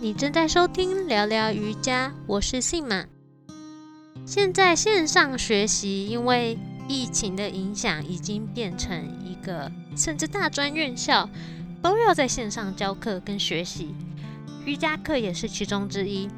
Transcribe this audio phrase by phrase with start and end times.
[0.00, 3.04] 你正在收听聊聊瑜伽，我是信马。
[4.26, 11.28] 现在线上学习，因为疫情的影响，已经变成一个，甚至大专院校
[11.80, 13.94] 都要在线上教课跟学习，
[14.66, 16.28] 瑜伽课也是其中之一。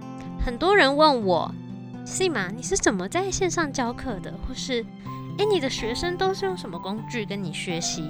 [0.44, 1.52] 很多人问我，
[2.04, 4.32] 信马，你是怎么在线上教课的？
[4.46, 4.84] 或是，
[5.38, 8.04] 诶，你的学生都是用什么工具跟你学习？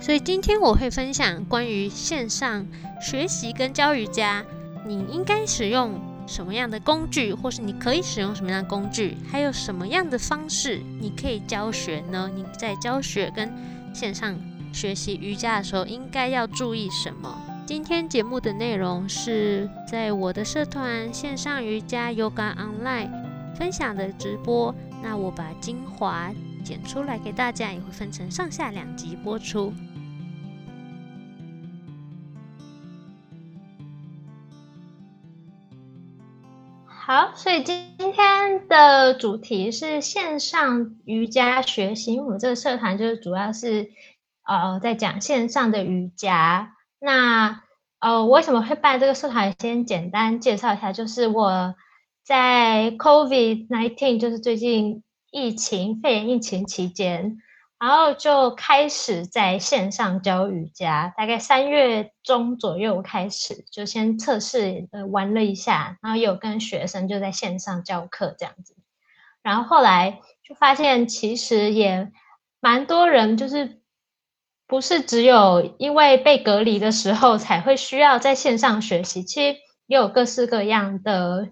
[0.00, 2.66] 所以今天我会分享关于线上
[3.02, 4.42] 学习跟教瑜伽，
[4.86, 12.30] 你应该使用什么样的工具，或是你可以使用什么样的工具，还有什么样的方式你可以教学呢？
[12.34, 13.52] 你在教学跟
[13.92, 14.34] 线上
[14.72, 17.38] 学习瑜伽的时候，应该要注意什么？
[17.66, 23.10] 今天节目的内容是在我的社团线上瑜伽 Yoga Online
[23.54, 26.32] 分享的直播，那我把精华
[26.64, 29.72] 剪出来给大家，也会分成上下两集播出。
[37.10, 42.20] 好，所以今今天的主题是线上瑜伽学习。
[42.20, 43.90] 我们这个社团就是主要是
[44.46, 46.76] 呃在讲线上的瑜伽。
[47.00, 47.62] 那
[47.98, 49.52] 呃，为什么会办这个社团？
[49.58, 51.74] 先简单介绍一下，就是我
[52.22, 57.38] 在 COVID nineteen，就是最近疫情肺炎疫情期间。
[57.80, 68.76] 然后就开始在线上教瑜伽，大概三月中左右开始，就先测试呃玩了一下，然后有跟学生就在线上教课这样子。
[69.42, 72.12] 然后后来就发现，其实也
[72.60, 73.80] 蛮多人就是
[74.66, 81.48] 不是只有因为被隔离的时候才会需要在线上学习，其实也有各式各样的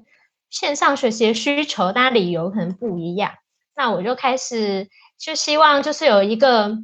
[0.50, 3.32] 线上学习的需求，大家理由可能不一样。
[3.74, 4.90] 那我就开始。
[5.18, 6.78] 就希望就是有一个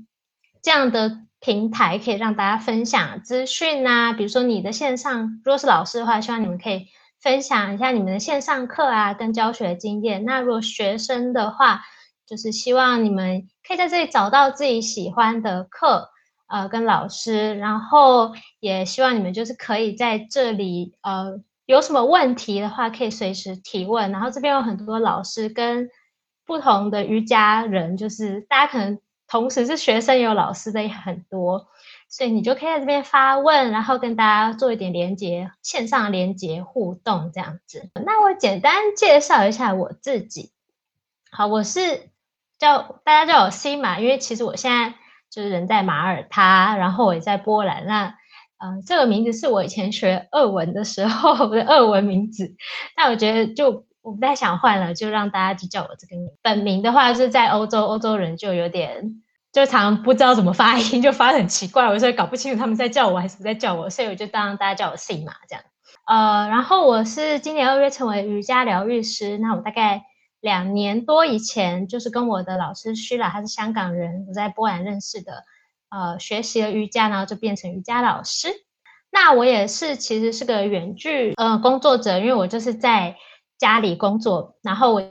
[0.60, 4.12] 这样的平台，可以让大家分享资讯啊。
[4.12, 6.88] 比如说你的线上，如果是老师的话，希望你们可以
[7.20, 10.24] 分享一下你们的线上课啊，跟教学经验。
[10.24, 11.82] 那如果学生的话，
[12.26, 16.08] 就是希望你们可以在这里找到自己喜欢的课，
[16.48, 17.54] 呃，跟老师。
[17.54, 24.10] 然后也希望你们就是可以在这里，呃，有什么问题的话，可以随时提问。
[24.10, 25.88] 然后这边有很多老师跟。
[26.46, 31.68] 不同的瑜伽人，就是大家可能同时是学生也，有老师的也很多，
[32.08, 37.88] 所以你就可以在这边发问，然后跟大家做一点连接，线上连接互动这样子。
[38.04, 40.52] 那我简单介绍一下我自己。
[41.30, 42.10] 好，我是
[42.58, 44.94] 叫大家叫我 C 嘛，因为其实我现在
[45.30, 47.86] 就是人在马耳他，然后我也在波兰。
[47.86, 48.14] 那
[48.58, 52.54] 嗯，这个名字是我以前学俄文的时候 的俄文名字，
[52.94, 53.86] 但我觉得就。
[54.04, 65.64] 我不太想换了，就让大家就叫我这个名本名的话，是在欧洲，欧洲人就有点就常不知道怎么发音，就发很奇怪，我所以搞不清楚他们在叫我还是不在叫我，所以我就当大家叫我 C 嘛这样。
[66.06, 70.02] 呃，然后我是今年二月成为瑜伽疗愈师，那我大概
[70.42, 75.44] 两年多以前就是跟我的老师徐了，他是香港人，我在波兰认识的，
[75.88, 78.48] 呃，学习了瑜伽，然后就变成瑜伽老师。
[79.10, 83.16] 那我也是其实是个远距呃工作者，因为我就是在。
[83.64, 85.02] 家里工作，然后我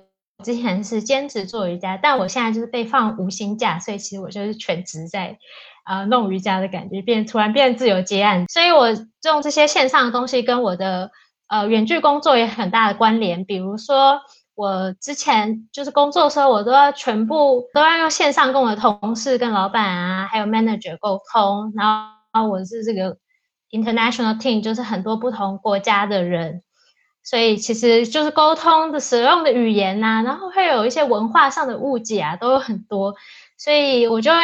[0.44, 5.40] 之前是兼职做瑜伽，但我现在就是被放无薪假，所以其实我就是全职在
[5.88, 8.90] 呃弄瑜伽的感觉，变突然变自由接案，所以我
[9.24, 11.09] 用这些线上的东西跟我的
[11.47, 13.44] 呃远距工作也很大的关联。
[13.44, 14.22] 比如说
[14.53, 21.88] 我之前就是工作的时候，我都要全部都要用线上跟我的同事、跟老板啊，还有 manager 沟通，然
[22.31, 23.18] 后我是这个
[23.72, 26.62] international team，就是很多不同国家的人。
[27.23, 33.16] 所以其实就是沟通的使用的语言呐，然后会有一些文化上的误解啊，都有很多。
[33.57, 34.39] 所以我就会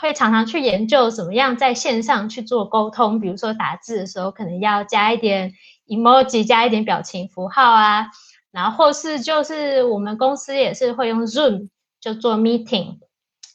[0.00, 3.18] 会常常去研究怎么样在线上去做沟通。
[3.18, 5.52] 比如说打字的时候，可能要加一点
[5.88, 8.06] emoji，加一点表情符号啊。
[8.52, 12.98] 然后或是就是我们公司也是会用 Zoom 就做 meeting，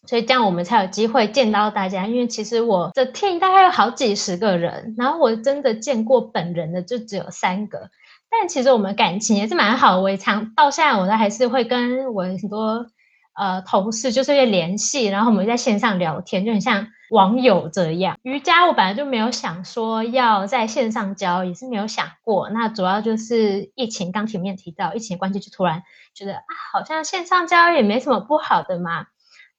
[0.07, 2.06] 所以这样我们才有机会见到大家。
[2.06, 7.89] 因为其实我的 team 大概有好几十个人，然后我真的见过本人的就只有三个。
[8.29, 12.85] 但其实我们感情也是蛮好，我也常到现在我都还是会跟我很多
[13.33, 18.18] 呃同事就是会联系，然后我们在线上聊天，就很像网友这样。
[18.24, 22.50] 瑜伽我本来就没有想说要在线上教，也是没有想过。
[22.50, 25.83] 那主要就是疫情刚前面提到疫情关系，就突然
[26.13, 29.06] 觉得啊，好像线上教也没什么不好的嘛。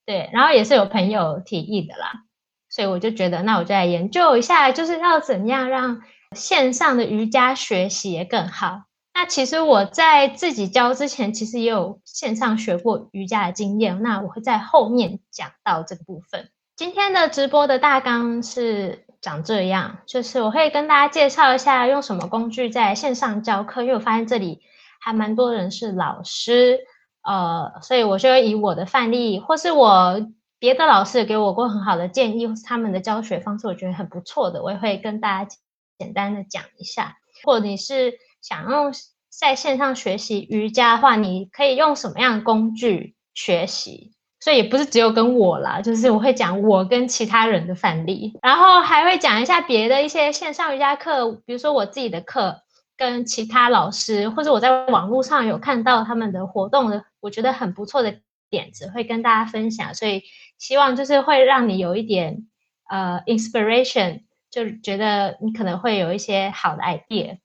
[0.05, 2.12] 对，然后也是有朋友提议的啦，
[2.69, 6.03] 所以我就觉得那我就来研究一下，就是要怎样让。
[6.37, 8.83] 线上的瑜伽学习也更好。
[9.15, 14.01] 那其实我在自己教之前，其实也有线上学过瑜伽的经验。
[14.03, 16.51] 那我会在后面讲到这个部分。
[16.77, 24.61] 今天的直播的大纲是长这样，就是我会跟大家介绍一下用什么工具在线上教课，因为我发现这里
[25.01, 26.79] 还蛮多人是老师，
[27.23, 30.25] 呃，所以我就以我的范例，或是我
[30.61, 35.51] 别的老师给我过很好的建议，或是他们的教学方式，我觉得很不错的，我也会跟大家
[35.99, 37.17] 简单的讲一下。
[37.45, 38.93] 或者你是想用
[39.29, 44.12] 在线上学习瑜伽的话，你可以用什么样的工具学习？
[44.41, 52.62] 所以也不是只有跟我啦，就是我会讲我跟其他人的范例，然后还会讲一下别的一些线上瑜伽课，比如说我自己的课
[52.97, 59.93] 跟其他老师，或者我在网络上有看到他们的活动的，我觉得很不错的点子，会跟大家分享。
[59.95, 60.23] 所以
[60.56, 62.47] 希望就是会让你有一点
[62.89, 64.23] 呃 inspiration，
[64.65, 67.39] 就觉得你可能会有一些好的 idea，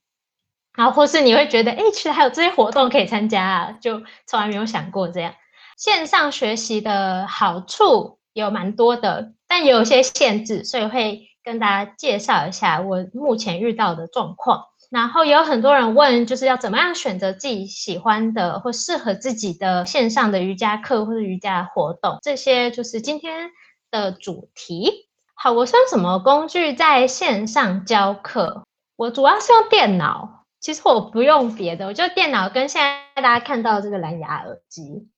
[0.74, 5.34] 然后或是你会觉得哎，其实还有这些活动可以参加，啊，就从来没有想过这样。
[5.76, 14.64] 线上学习的好处有蛮多的，但也有些限制，所以会跟大家介绍一下我目前遇到的状况。
[14.90, 23.50] 然后也有很多人问，就是要怎么样选择自己喜欢的或适合自己的线上的瑜伽课或者瑜伽活动，这些就是今天
[23.90, 25.08] 的主题。
[25.34, 28.64] 好，我是用什么工具在线上教课？
[28.96, 35.08] 我主要是用电脑，其实我不用别的，我就电脑跟现在大家看到这个蓝牙耳机。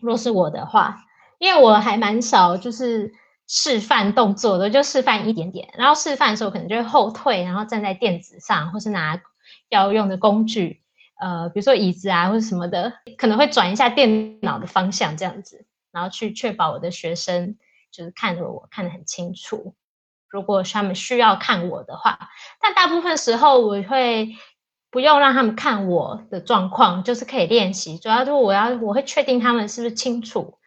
[0.00, 1.04] 若是我的话，
[1.38, 3.12] 因为我还蛮少就是
[3.46, 5.72] 示范动作的，就示范一点点。
[5.76, 9.20] 然后示范的时候可能就会后退，然后站在垫子上，或是拿
[9.68, 10.82] 要用的工具，
[11.20, 17.56] 呃，比如说椅子啊或者什么的，可能会转一下电脑的方向这样子，然后去确保我的学生
[17.92, 19.74] 就是看着我看得很清楚。
[20.28, 22.18] 如果他们需要看我的话，
[22.60, 24.34] 但大部分时候我会。
[24.92, 27.96] 不用让他们看我的状况，就是可以练习。
[27.98, 30.58] 主要就是我要，我会确定他们是不是清楚，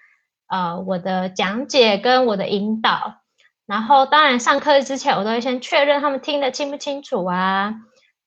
[0.47, 3.21] 呃，我的讲解跟我的引导。
[3.67, 7.75] 然后，当然上课之前，我都会先确认他们听得清不清楚啊，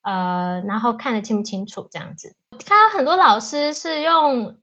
[0.03, 2.37] 呃，然后看得清不清楚这样子。
[2.65, 4.57] 看到很多老师是用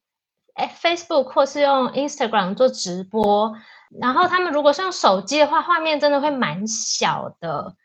[0.54, 3.54] 哎 Facebook 或是用 Instagram 做直播，
[4.00, 7.76] 然后他们如果是用手机的话，画面真的会蛮小的。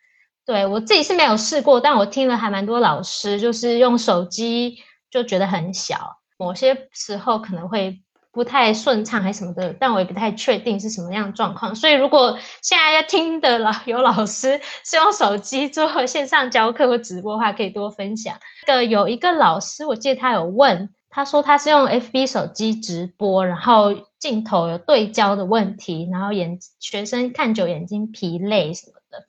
[0.47, 4.79] 对我自己是没有试过，但我听了还蛮多老师，就是用手机
[5.11, 8.03] 就觉得很小，某些时候可能会
[8.33, 11.75] 不太顺畅还什么的，但我也不太确定是什么样的状况。
[11.75, 18.37] 所以如果现在要听的老有老师是用手机做线上教课或直播的话，可以多分享。
[18.67, 29.27] 个有一个老师，我记得他有问，他说他是用 FB 手机直播，然后镜头有对焦的问题，然后眼学生看久眼睛疲累什么的。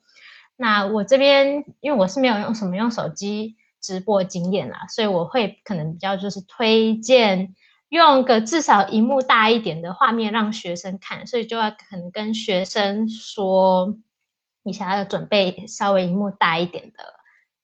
[0.56, 7.56] 那我这边，因为我是没有用什么用手机直播经验啦，所以我会可能比较就是推荐
[7.88, 13.96] 用个至少荧幕大一点的画面让学生看，所以就要可能跟学生说，
[14.62, 17.21] 你想要准备稍微荧幕大一点的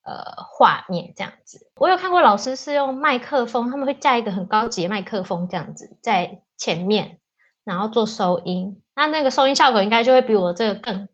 [0.08, 1.70] 呃画面这样子。
[1.76, 7.18] 我有看过老师是用麦克风，他们会架一个很高级的麦克风这样子在前面，
[7.64, 11.08] 然后做收音，那那个收音效果应该就会比我这个更。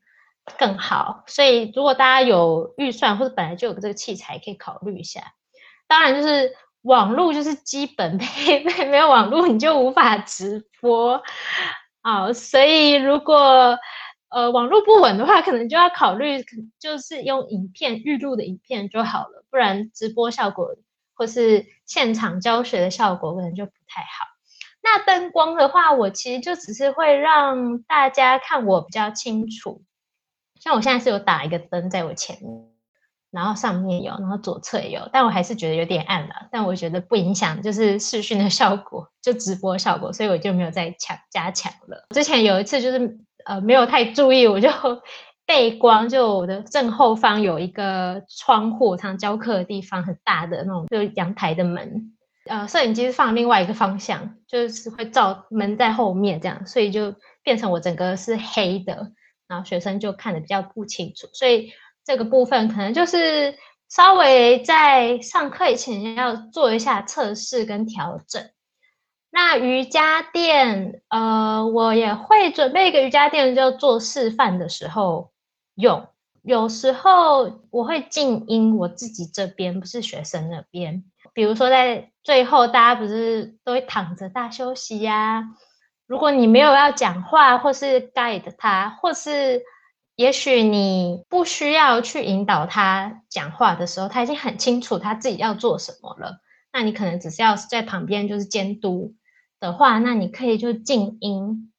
[0.58, 5.22] 更好，所以如果大家有预算或者本来就有这个器材，可以考虑一下。
[5.88, 6.52] 当然，就是
[6.82, 11.22] 网络就是基本 配备，没有网络你就无法直播
[12.02, 12.30] 好。
[12.34, 13.78] 所以如果
[14.34, 16.44] 呃网络不稳的话，可能就要考虑
[16.78, 20.76] 就是用影片预录的影片就好了，不然直播效果
[21.14, 24.26] 或是现场教学的效果可能就不太好。
[24.82, 29.82] 那灯光的话，我其实就只是会让大家看我比较清楚。
[30.60, 32.50] 像我现在是有打一个灯在我前面，
[33.30, 36.48] 然后上面有，然后左侧也有，但我还是觉得有点暗了。
[36.50, 42.06] 但我觉得不影响，就是视讯的效果，就直播效果，所以我就没有再强加强了。
[42.10, 44.68] 之前有一次就是呃没有太注意，我就
[45.46, 52.12] 背光，就我的正后方有一个窗户，常教课的地方很大的那种，就阳台的门，
[52.46, 59.12] 呃，摄影机是放另外一个方向，就是会照门在后面这样，所以就变成我整个是黑的。
[59.46, 61.70] 然后学生就看得比较不清楚，所以
[62.02, 63.54] 这个部分可能就是
[63.90, 68.42] 稍微在上课以前要做一下测试跟调整。
[69.36, 75.32] 那瑜伽垫，呃，我也会准备一个瑜伽垫，就做示范的时候
[75.74, 76.06] 用。
[76.42, 81.02] 有时候我会静音，我自己这边不是学生那边。
[81.32, 85.48] 比如说在最后，大家不是都会躺着大休息呀？
[86.06, 89.62] 如果你没有要讲话，或是 guide 他，或是
[90.14, 96.38] 也许你不需要去引导他讲话的时候，他已经很清楚他自己要做什么了。
[96.72, 99.12] 那你可能只是要在旁边就是监督
[99.64, 101.72] 的话，那你可以就静音，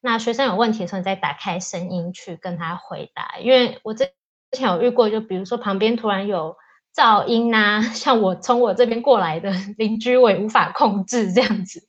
[0.00, 3.38] 那学生有问题的时候，你再打开声音去跟他回答。
[3.40, 4.10] 因为我之
[4.50, 6.56] 前有遇过，就比如说旁边突然有
[6.94, 11.88] 噪音呐， 像我从我这边过来的邻居，我也无法控制这样子。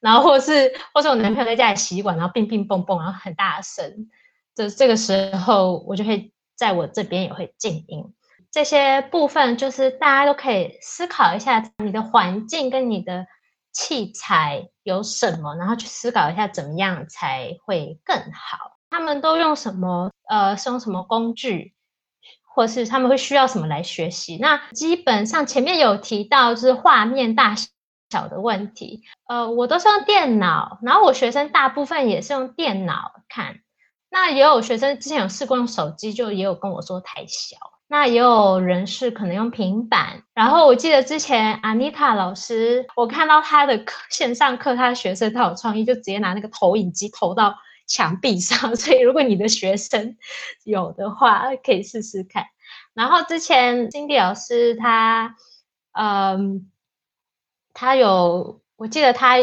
[0.00, 4.08] 然后或是或是我男朋友在家里洗碗，然后乒乒乓乓，然后很大声，
[4.54, 8.14] 这这个时候我就会在我这边也会静音。
[8.52, 13.26] 这些部分就是大家都可以思考一下，你的环境跟你的
[13.76, 18.78] 器材有什么，然后去思考一下怎么样才会更好。
[18.88, 20.10] 他们都用什么？
[20.26, 21.74] 呃，是用什么工具，
[22.42, 24.38] 或是他们会需要什么来学习？
[24.38, 27.54] 那基本上前面有提到，就是画面大
[28.10, 29.02] 小的问题。
[29.28, 33.60] 呃，我都是用电脑，然后我学生大部分也是用电脑看。
[34.08, 37.58] 那也有学生之前有试过用手机，就也有跟我说太小。
[37.88, 47.54] 那也有人是可能用平板，然后我记得之前安妮塔老师，我看到他的课线上课，他的学生他有创意，就直接拿那个投影机投到
[47.86, 48.74] 墙壁上。
[48.76, 50.16] 所以如果你的学生
[50.64, 52.44] 有的话，可以试试看。
[52.92, 55.36] 然后之前金迪老师他，
[55.92, 56.70] 嗯，
[57.72, 59.36] 他有，我记得他。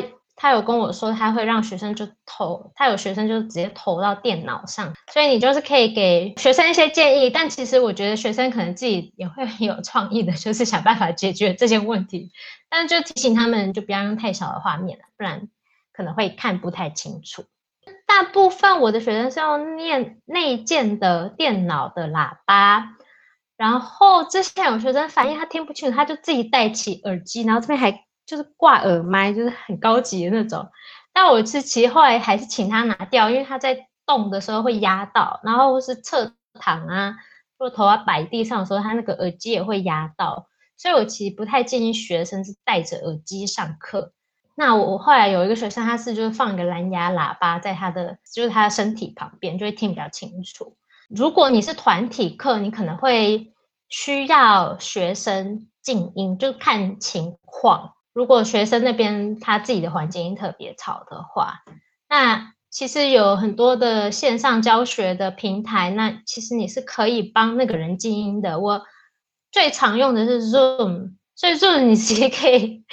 [0.43, 7.29] 他有跟我说，他会让学生就投，他有学生就直接投到电脑上，所以你就是可以给学生一些建议。
[7.29, 12.33] 但其实我觉得学生可能自己也会很有创意的，就是想办法解决这些问题。
[12.69, 15.47] 但就提醒他们，就不要用太小的画面了，不然
[15.93, 17.45] 可能会看不太清楚。
[18.05, 22.97] 大部分我的学生是用念内建的电脑的喇叭，
[23.55, 28.02] 然后之前有学生反映他听不清楚，他就自己戴起耳机，然后这边还。
[28.25, 30.69] 就是挂耳麦，就是很高级的那种。
[31.11, 37.15] 但我是其实后来还是请他拿掉，因为他在动的时候会压到，然后是侧躺啊，
[37.57, 40.47] 或头啊摆地上的时候，他那个耳机也会压到。
[40.75, 44.11] 所以我其实不太建议学生是戴着耳机上课。
[44.55, 50.75] 那我后来有一个学生，他是就是放一个蓝牙喇叭在他的就是他的身体旁边，就会听比较清楚。
[51.09, 53.53] 如果你是团体课，你可能会
[53.87, 57.93] 需要学生静音，就看情况。
[58.13, 61.63] 如果学生那边他自己的环境特别吵的话，
[62.07, 68.59] 那其实有很多的线上教学的平台，那其实你是可以帮那个人静音的。
[68.59, 68.83] 我
[69.51, 72.83] 最常用的是 Zoom，所以 Zoom 你直接可以。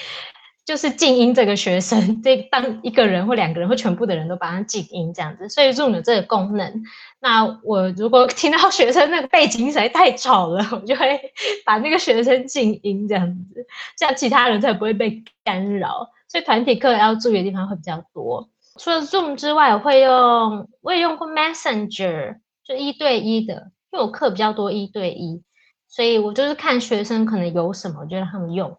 [0.70, 6.84] 就是静音这个学生， 这当一个人或两个人或全部的人都把它静音这样子，所以 Zoom 有这个功能。
[7.18, 11.20] 那我如果听到学生那个背景实在太吵了， 我就会
[11.66, 13.66] 把那个学生静音这样子，
[13.98, 16.08] 这样其他人才不会被干扰。
[16.28, 18.48] 所以团体课要注意的地方会比较多。
[18.78, 25.42] 除了 Zoom 之外，我会用我也用过 Messenger，就一对一的，因为我课比较多一对一，
[25.88, 28.78] 所以我就是看学生可能有什么，我就让他们用。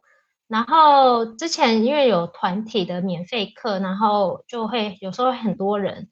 [0.51, 6.09] 然后之前因为有团体的免费课，然后就会有时候很多人。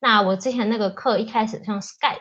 [0.00, 2.18] 那我之前那个课一开始用 Skype，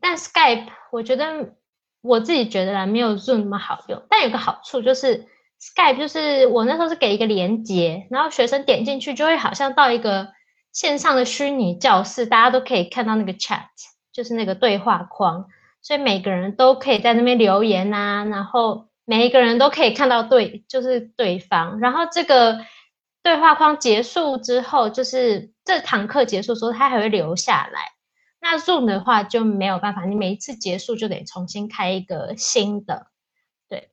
[0.00, 1.56] 但 Skype 我觉得
[2.02, 4.00] 我自己觉得啦，没有 Zoom 那么好用。
[4.08, 5.26] 但有个好处就是
[5.60, 10.28] Skype 就是我那时候是给一个连接，然后学生点进去就会好像到一个
[10.70, 13.66] 线上的虚拟教室，大家都可以看到那个 chat，
[14.12, 15.46] 就是那个对话框，
[15.82, 18.86] 所以每个人都可以在那边留言啊，然后。
[19.06, 21.78] 每一个人都可以看到对，就是对方。
[21.78, 22.58] 然后这个
[23.22, 27.92] 对话框结束之后，就是这堂课结束之后，他还会留下来。
[28.40, 33.06] 那 Zoom 的话就没有办法，你每一次结束就得重新开一个新的。
[33.68, 33.90] 对，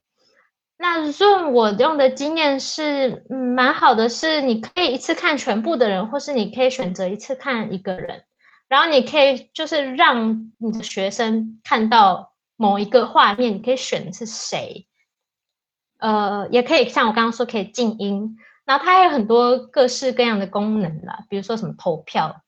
[0.77, 8.25] 那 Zoom 我用的经验是，蛮好的，是你可以一次看全部的人，或是你可以选择一次看一个人，
[8.67, 14.87] 然后你可以就是让你的学生看到某一个画面，你可以选的是谁。
[16.03, 22.41] 呃，也可以像我刚刚说，可以静音，然后它还有很多各式各样的功能啦，比如说什么投票，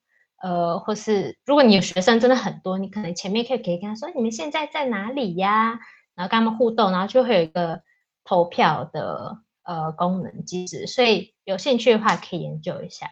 [0.44, 5.80] 呃，或是如果你有学生真的很多，你可能前面可以可以跟他说你们现在在哪里呀，
[6.16, 7.82] 然后跟他们互动，然后就会有一个
[8.26, 13.08] 投票的呃功能机制，所以有兴趣的话可以研究一下。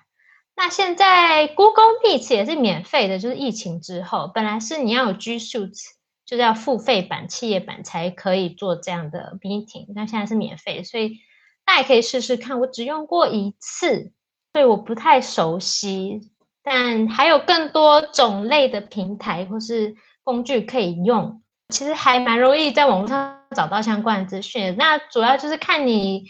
[0.58, 6.03] 那现在 Google Meet 也是免费的，就是疫情之后，本来是你要有 G Suite。
[6.34, 11.20] 就是要付费版、企业版才可以做这样的 meeting，那现在是免费，所以
[11.63, 12.60] 大家可以试试看。
[12.60, 14.12] 我只用过一次，
[14.52, 16.32] 所以我不太熟悉。
[16.63, 24.75] 但还有更多种类的平台或是工具可以用，其实还蛮容易在网络上找到相关的资讯。
[24.75, 26.24] 那主要就是看你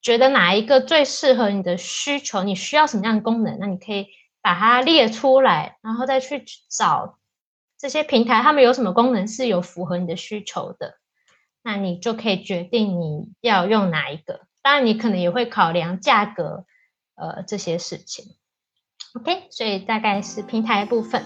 [0.00, 4.06] 觉得哪一个最适合你的需求，你需要什么样的功能，那你可以
[4.40, 7.18] 把它列出来，然后再去找。
[7.82, 10.98] 这些平台他们有什么功能是有符合你的需求的，
[11.64, 14.42] 那你就可以决定你要用哪一个。
[14.62, 16.64] 当然，你可能也会考量价格，
[17.16, 18.36] 呃，这些事情。
[19.14, 21.24] OK，所以大概是平台部分。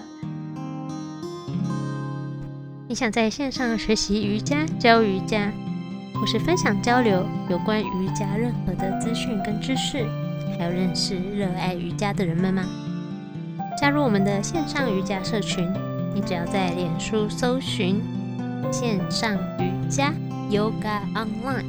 [2.89, 5.51] 你想在线上学习瑜伽、教瑜伽，
[6.15, 10.03] 或是分享交流有关瑜伽任何的资讯跟知识，
[10.57, 12.65] 还有认识热爱瑜伽的人们吗？
[13.79, 15.71] 加入我们的线上瑜伽社群，
[16.13, 18.01] 你只要在脸书搜寻
[18.71, 20.13] “线上瑜伽
[20.49, 21.63] Yoga Online”，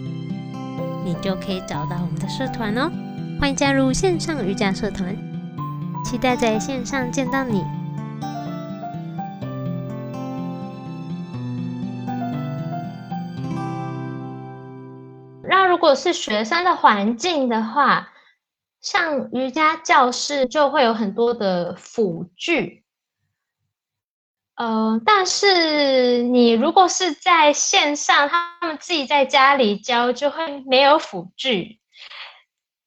[1.05, 2.91] 你就可以找到我们的社团哦。
[3.41, 5.17] 欢迎加入线上瑜伽社团，
[6.05, 7.65] 期待在线上见到你。
[15.43, 18.09] 那如果是学生的环境的话，
[18.81, 22.85] 像瑜伽教室就会有很多的辅具，
[24.59, 31.79] 呃，但是你如果是在线上，他们自己在家里教，就会没有辅具，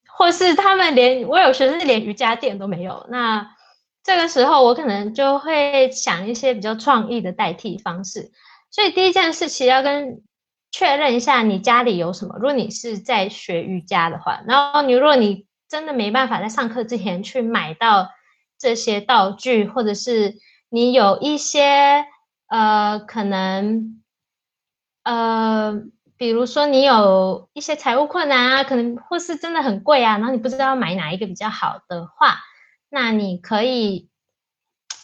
[0.05, 3.55] 或是他们连我有学生连瑜伽垫都没有，那
[4.03, 8.31] 这个时候我可能就会想一些比较创意的代替方式。
[8.69, 10.21] 所以第一件事情要跟
[10.73, 12.35] 确认一下你家里有什么。
[12.35, 18.09] 如果你是在学瑜伽的话，然后你如果你真的没办法在上课之前去买到
[18.59, 20.35] 这些道具，或者是
[20.71, 22.05] 你有一些
[22.47, 24.01] 呃，可能
[25.03, 25.83] 呃，
[26.15, 32.37] 比如说你有一些财务困难啊，可能或是真的很贵啊，然后你不知道买哪一个比较好的话，
[32.89, 34.09] 那你可以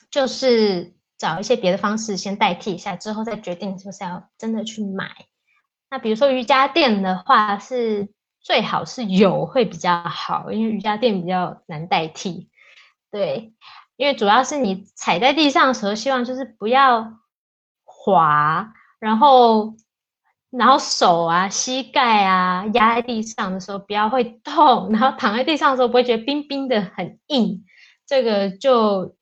[0.10, 5.12] 就是找一些别的方式先代替一下，之后再决定是不是要真的去买。
[5.90, 8.10] 那比如说瑜伽垫的话是。
[8.40, 12.50] 最好是有会比较好，因为瑜伽垫比较难代替。
[13.12, 13.52] 对，
[13.98, 17.14] 因为主要是你踩在地上的时候，希望就是不要
[17.84, 19.74] 滑，然后
[20.50, 27.66] 然后手啊、膝盖啊压在地上的时候不要会痛，然后躺在地上的时候不会觉得冰冰的很硬。
[28.06, 29.16] 这个就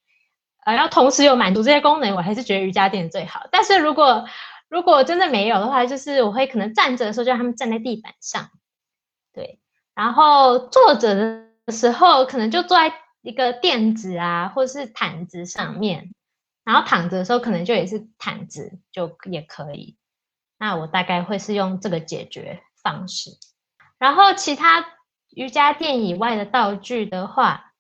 [0.66, 3.48] 呃要同时有满足这些功能，我还是觉得瑜伽垫最好。
[3.52, 4.26] 但是如果
[4.70, 8.50] 如果真的没有的话，就是我会可能站着的时候就让他们站在地板上。
[9.34, 9.60] 对，
[9.96, 11.16] 然后坐着
[11.66, 12.94] 的时候，可能就坐在
[13.26, 16.14] 一个垫子啊，或者是毯子上面，
[16.64, 19.98] 然后躺着的时候，可能就也是毯子就也可以。
[20.60, 23.32] 那我大概会是用这个解决方式。
[23.98, 24.86] 然后其他
[25.32, 27.74] 瑜伽垫以外的道具的话，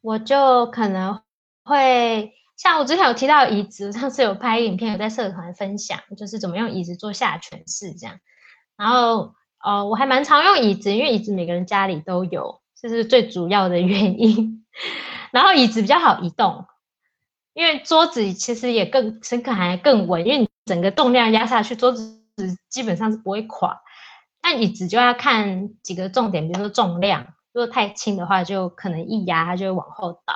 [0.00, 1.22] 我就可能
[1.62, 8.18] 会像我之前有提到椅子，上次有拍影片，有在社团分享，就是怎么用椅子做下犬式这样，
[8.76, 9.34] 然后。
[9.64, 14.61] 哦，我还蛮常用椅子，因为椅子每个人家里都有，这是最主要的原因。
[15.30, 16.66] 然后椅子比较好移动，
[17.54, 22.18] 因为桌子其实也更深刻，还更稳，因为整个重量压下去，桌子
[22.68, 23.80] 基本上是不会垮。
[24.40, 30.34] 但椅子就要看几个重点，比如说重量，如果太轻的话，就可能一压它就会往后倒，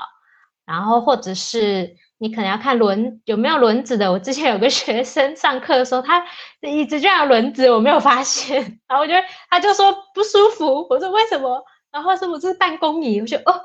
[0.65, 1.97] 然后或者是。
[2.19, 4.11] 你可能要看轮有没有轮子的。
[4.11, 6.19] 我之前有个 学生上课的时候，他
[6.63, 8.59] 的椅子就有轮子，我没有发现。
[8.89, 11.63] 然后我觉得他就说不舒服，我说为什么？
[11.93, 13.61] 然后说我这是办公椅，我就哦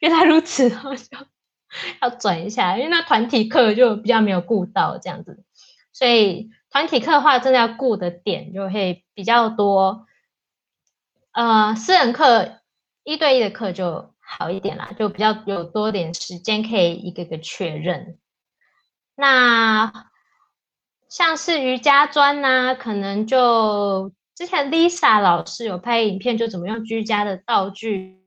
[0.00, 1.04] 原来如此， 然后就
[2.00, 5.44] 要转一下，因为那团体课就比较没有顾到这样子。
[5.92, 10.06] 所以团体课的话，真的要顾的点就会比较多。
[11.32, 12.60] 呃，私人课
[13.04, 14.14] 一对一的课就。
[14.30, 18.18] 好一点啦，就比较有多点时间可以一个个确认。
[19.16, 19.90] 那
[21.08, 28.17] 像是瑜伽砖呢，可能就之前 Lisa 老师有拍影片，就怎么用居家的道具，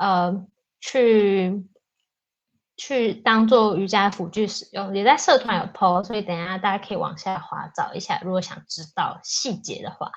[0.00, 0.46] 呃，
[0.80, 1.62] 去
[2.78, 10.10] 去当做瑜伽辅具使用，也在社团有 po，所以等下大家可以往下滑找一下，如果想知道细节的话，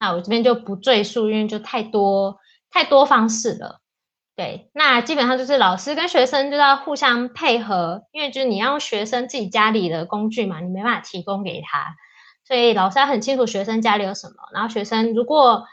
[0.00, 2.40] 那我这边就不赘述，因为就太多
[2.72, 3.80] 太多方式了。
[4.34, 11.94] 对，那基本上就是老师跟学生就要互相配合，因为就是你要学生自己家里的工具嘛，你没办法提供给他，
[12.48, 14.34] 所以老师要很清楚学生家里有什么。
[14.52, 15.66] 然后学生如果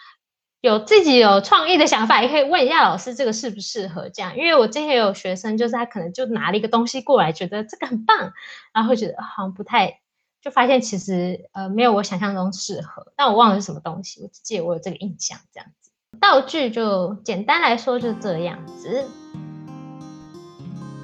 [0.67, 4.37] 有自己有创意的想法，也可以问一下老师这个适不适合这样。
[4.37, 8.33] 因为我之前有学生，就是他可能就拿了一个东西过来，觉得这个很棒，
[8.73, 10.01] 然后觉得好像不太，
[10.41, 15.91] 就发现其实呃没有我想象中适合，但我忘了是什么东西，我只记得我有这个印象这样子。
[16.19, 19.05] 道具就简单来说就这样子。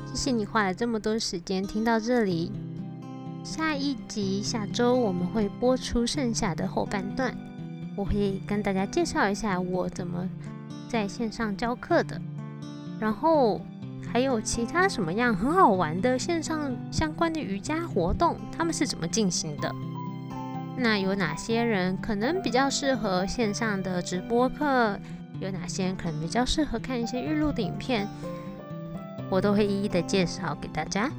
[0.08, 2.52] 谢谢你花了这么多时间听到这里。
[3.44, 7.36] 下一集下周我们会播出剩下的后半段，
[7.96, 10.28] 我会跟大家介绍一下我怎么
[10.90, 12.20] 在线上教课的，
[13.00, 13.62] 然后
[14.12, 19.72] 还有其他什么样很好玩的线上相关的瑜伽活动，他们是怎么进行的。
[20.76, 24.98] 那有哪些人可能比较适合线上的直播课？
[25.40, 28.08] 有哪些人可能比较适合看一些预录的影片？
[29.30, 31.12] 我都会一一的介绍给大家。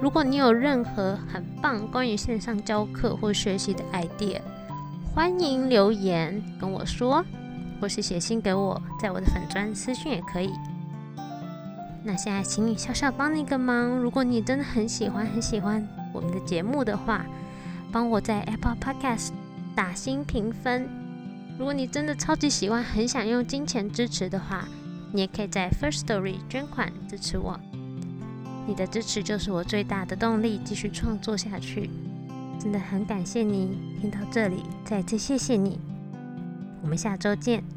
[0.00, 4.40] 如果你有任何很棒关于线上教课或学习的 idea，
[5.16, 7.24] 欢迎留言跟我说，
[7.80, 10.52] 或是写信给我，在我的粉砖私讯也可以。
[12.04, 17.24] 那现在，请你笑笑帮你个忙，如果你真的很喜欢很喜欢我们的节目的话，
[17.90, 19.30] 帮我在 Apple Podcast
[19.74, 20.86] 打新评分。
[21.58, 24.68] 如果你真的超级喜欢，很想用金钱支持的话，
[25.14, 27.58] 你也可以在 First Story 捐款支持我。
[28.66, 31.88] 你的支持就是我最大的动力，继续创作下去。
[32.58, 35.78] 真的很感谢你听到这里，再次谢谢你。
[36.82, 37.75] 我们下周见。